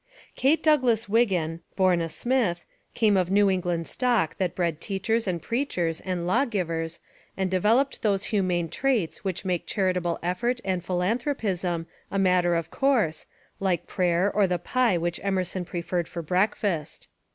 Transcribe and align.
Kate 0.33 0.63
Douglas 0.63 1.07
Wiggin, 1.07 1.59
born 1.75 2.01
a 2.01 2.09
Smith, 2.09 2.65
came 2.95 3.15
of 3.15 3.29
New 3.29 3.51
England 3.51 3.85
stock 3.87 4.35
that 4.39 4.55
bred 4.55 4.81
teachers 4.81 5.27
and 5.27 5.43
preachers 5.43 5.99
and 6.01 6.25
law 6.25 6.43
givers 6.43 6.99
and 7.37 7.51
developed 7.51 8.01
those 8.01 8.23
humane 8.33 8.67
traits 8.67 9.23
which 9.23 9.45
make 9.45 9.67
charitable 9.67 10.17
effort 10.23 10.59
and 10.65 10.83
philanthropism 10.83 11.85
a 12.09 12.17
matter 12.17 12.55
of 12.55 12.71
course, 12.71 13.27
like 13.59 13.85
prayer 13.85 14.31
or 14.33 14.47
the 14.47 14.57
pie 14.57 14.97
which 14.97 15.19
Emerson 15.21 15.63
pre 15.65 15.83
ferred 15.83 16.07
for 16.07 16.23
breakfast. 16.23 17.07